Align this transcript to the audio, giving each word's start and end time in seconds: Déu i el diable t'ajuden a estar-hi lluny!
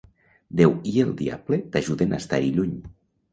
Déu 0.61 0.71
i 0.91 0.93
el 1.03 1.11
diable 1.19 1.59
t'ajuden 1.77 2.17
a 2.17 2.21
estar-hi 2.23 2.51
lluny! 2.57 2.75